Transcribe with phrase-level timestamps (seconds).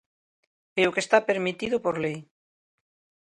[0.81, 2.17] É o que está permitido por lei.